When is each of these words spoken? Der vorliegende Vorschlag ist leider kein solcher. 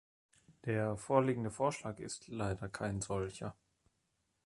Der 0.65 0.97
vorliegende 0.97 1.51
Vorschlag 1.51 1.99
ist 1.99 2.27
leider 2.27 2.67
kein 2.69 3.01
solcher. 3.01 3.55